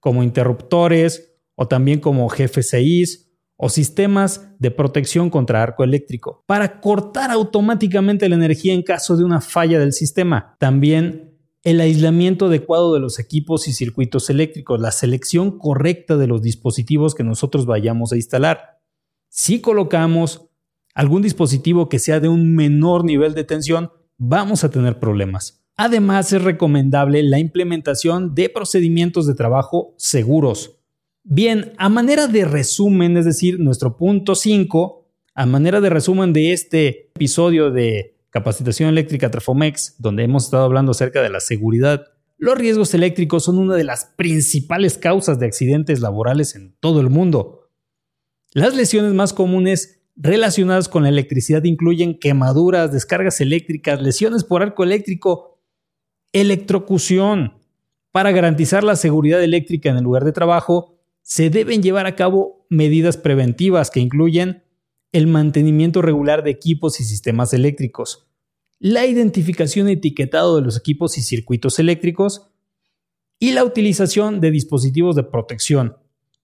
como 0.00 0.22
interruptores 0.22 1.34
o 1.56 1.68
también 1.68 2.00
como 2.00 2.26
GFCIs 2.28 3.30
o 3.56 3.68
sistemas 3.68 4.48
de 4.58 4.70
protección 4.70 5.28
contra 5.28 5.62
arco 5.62 5.84
eléctrico, 5.84 6.42
para 6.46 6.80
cortar 6.80 7.30
automáticamente 7.30 8.26
la 8.26 8.36
energía 8.36 8.72
en 8.72 8.82
caso 8.82 9.18
de 9.18 9.24
una 9.24 9.42
falla 9.42 9.78
del 9.78 9.92
sistema. 9.92 10.56
También 10.58 11.33
el 11.64 11.80
aislamiento 11.80 12.46
adecuado 12.46 12.92
de 12.92 13.00
los 13.00 13.18
equipos 13.18 13.66
y 13.68 13.72
circuitos 13.72 14.28
eléctricos, 14.28 14.78
la 14.80 14.92
selección 14.92 15.58
correcta 15.58 16.18
de 16.18 16.26
los 16.26 16.42
dispositivos 16.42 17.14
que 17.14 17.24
nosotros 17.24 17.64
vayamos 17.64 18.12
a 18.12 18.16
instalar. 18.16 18.80
Si 19.30 19.60
colocamos 19.60 20.46
algún 20.94 21.22
dispositivo 21.22 21.88
que 21.88 21.98
sea 21.98 22.20
de 22.20 22.28
un 22.28 22.54
menor 22.54 23.04
nivel 23.04 23.34
de 23.34 23.44
tensión, 23.44 23.90
vamos 24.18 24.62
a 24.62 24.70
tener 24.70 25.00
problemas. 25.00 25.64
Además, 25.76 26.32
es 26.32 26.42
recomendable 26.42 27.22
la 27.22 27.38
implementación 27.38 28.34
de 28.34 28.50
procedimientos 28.50 29.26
de 29.26 29.34
trabajo 29.34 29.94
seguros. 29.96 30.78
Bien, 31.24 31.72
a 31.78 31.88
manera 31.88 32.28
de 32.28 32.44
resumen, 32.44 33.16
es 33.16 33.24
decir, 33.24 33.58
nuestro 33.58 33.96
punto 33.96 34.34
5, 34.34 35.08
a 35.34 35.46
manera 35.46 35.80
de 35.80 35.90
resumen 35.90 36.32
de 36.32 36.52
este 36.52 37.10
episodio 37.14 37.70
de 37.70 38.13
capacitación 38.34 38.88
eléctrica 38.88 39.30
Trafomex, 39.30 39.94
donde 40.00 40.24
hemos 40.24 40.46
estado 40.46 40.64
hablando 40.64 40.90
acerca 40.90 41.22
de 41.22 41.30
la 41.30 41.38
seguridad, 41.38 42.08
los 42.36 42.58
riesgos 42.58 42.92
eléctricos 42.92 43.44
son 43.44 43.58
una 43.58 43.76
de 43.76 43.84
las 43.84 44.06
principales 44.16 44.98
causas 44.98 45.38
de 45.38 45.46
accidentes 45.46 46.00
laborales 46.00 46.56
en 46.56 46.74
todo 46.80 47.00
el 47.00 47.10
mundo. 47.10 47.70
Las 48.52 48.74
lesiones 48.74 49.14
más 49.14 49.32
comunes 49.32 50.02
relacionadas 50.16 50.88
con 50.88 51.04
la 51.04 51.10
electricidad 51.10 51.62
incluyen 51.62 52.18
quemaduras, 52.18 52.92
descargas 52.92 53.40
eléctricas, 53.40 54.02
lesiones 54.02 54.42
por 54.42 54.62
arco 54.62 54.82
eléctrico, 54.82 55.60
Electrocución. 56.32 57.60
Para 58.10 58.32
garantizar 58.32 58.82
la 58.82 58.96
seguridad 58.96 59.40
eléctrica 59.40 59.90
en 59.90 59.98
el 59.98 60.02
lugar 60.02 60.24
de 60.24 60.32
trabajo, 60.32 60.98
se 61.22 61.50
deben 61.50 61.84
llevar 61.84 62.06
a 62.06 62.16
cabo 62.16 62.66
medidas 62.68 63.16
preventivas 63.16 63.92
que 63.92 64.00
incluyen 64.00 64.63
el 65.14 65.28
mantenimiento 65.28 66.02
regular 66.02 66.42
de 66.42 66.50
equipos 66.50 66.98
y 66.98 67.04
sistemas 67.04 67.54
eléctricos, 67.54 68.26
la 68.80 69.06
identificación 69.06 69.88
y 69.88 69.92
etiquetado 69.92 70.56
de 70.56 70.62
los 70.62 70.76
equipos 70.76 71.16
y 71.16 71.22
circuitos 71.22 71.78
eléctricos 71.78 72.48
y 73.38 73.52
la 73.52 73.62
utilización 73.62 74.40
de 74.40 74.50
dispositivos 74.50 75.14
de 75.14 75.22
protección. 75.22 75.96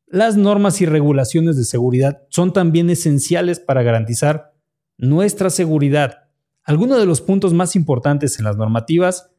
Las 0.07 0.37
normas 0.37 0.81
y 0.81 0.87
regulaciones 0.87 1.57
de 1.57 1.65
seguridad 1.65 2.23
son 2.29 2.53
también 2.53 2.91
esenciales 2.91 3.59
para 3.59 3.83
garantizar 3.83 4.55
nuestra 4.97 5.51
seguridad. 5.51 6.29
Algunos 6.63 7.01
de 7.01 7.07
los 7.07 7.21
puntos 7.21 7.53
más 7.53 7.75
importantes 7.75 8.39
en 8.39 8.45
las 8.45 8.57
normativas 8.57 9.33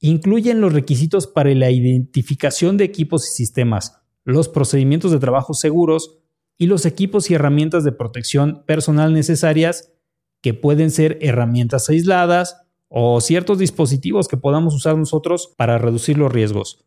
incluyen 0.00 0.62
los 0.62 0.72
requisitos 0.72 1.26
para 1.26 1.54
la 1.54 1.70
identificación 1.70 2.78
de 2.78 2.84
equipos 2.84 3.28
y 3.28 3.34
sistemas, 3.34 4.00
los 4.24 4.48
procedimientos 4.48 5.12
de 5.12 5.18
trabajo 5.18 5.52
seguros 5.52 6.20
y 6.58 6.66
los 6.66 6.84
equipos 6.84 7.30
y 7.30 7.34
herramientas 7.34 7.84
de 7.84 7.92
protección 7.92 8.64
personal 8.66 9.14
necesarias, 9.14 9.92
que 10.42 10.54
pueden 10.54 10.90
ser 10.90 11.18
herramientas 11.20 11.88
aisladas 11.88 12.62
o 12.88 13.20
ciertos 13.20 13.58
dispositivos 13.58 14.28
que 14.28 14.36
podamos 14.36 14.74
usar 14.74 14.96
nosotros 14.96 15.54
para 15.56 15.78
reducir 15.78 16.18
los 16.18 16.32
riesgos. 16.32 16.84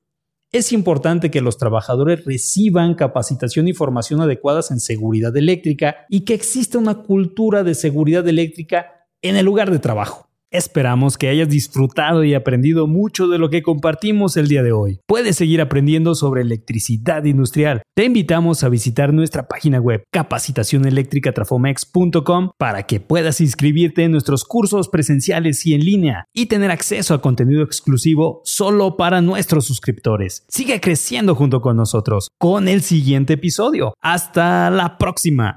Es 0.51 0.73
importante 0.73 1.31
que 1.31 1.39
los 1.39 1.57
trabajadores 1.57 2.25
reciban 2.25 2.95
capacitación 2.95 3.69
y 3.69 3.73
formación 3.73 4.19
adecuadas 4.19 4.71
en 4.71 4.81
seguridad 4.81 5.35
eléctrica 5.37 6.05
y 6.09 6.21
que 6.21 6.33
exista 6.33 6.77
una 6.77 7.03
cultura 7.03 7.63
de 7.63 7.73
seguridad 7.73 8.27
eléctrica 8.27 9.07
en 9.21 9.37
el 9.37 9.45
lugar 9.45 9.71
de 9.71 9.79
trabajo. 9.79 10.30
Esperamos 10.51 11.17
que 11.17 11.29
hayas 11.29 11.47
disfrutado 11.47 12.25
y 12.25 12.33
aprendido 12.33 12.85
mucho 12.85 13.29
de 13.29 13.37
lo 13.37 13.49
que 13.49 13.63
compartimos 13.63 14.35
el 14.35 14.49
día 14.49 14.63
de 14.63 14.73
hoy. 14.73 14.99
Puedes 15.07 15.37
seguir 15.37 15.61
aprendiendo 15.61 16.13
sobre 16.13 16.41
electricidad 16.41 17.23
industrial. 17.23 17.83
Te 17.95 18.03
invitamos 18.03 18.65
a 18.65 18.69
visitar 18.69 19.13
nuestra 19.13 19.47
página 19.47 19.79
web 19.79 20.03
capacitacioneléctricatrafomex.com 20.11 22.49
para 22.57 22.83
que 22.83 22.99
puedas 22.99 23.39
inscribirte 23.39 24.03
en 24.03 24.11
nuestros 24.11 24.43
cursos 24.43 24.89
presenciales 24.89 25.65
y 25.65 25.73
en 25.73 25.85
línea 25.85 26.25
y 26.33 26.47
tener 26.47 26.69
acceso 26.69 27.13
a 27.13 27.21
contenido 27.21 27.63
exclusivo 27.63 28.41
solo 28.43 28.97
para 28.97 29.21
nuestros 29.21 29.65
suscriptores. 29.65 30.43
Sigue 30.49 30.81
creciendo 30.81 31.33
junto 31.33 31.61
con 31.61 31.77
nosotros 31.77 32.27
con 32.37 32.67
el 32.67 32.81
siguiente 32.81 33.31
episodio. 33.33 33.93
Hasta 34.01 34.69
la 34.69 34.97
próxima. 34.97 35.55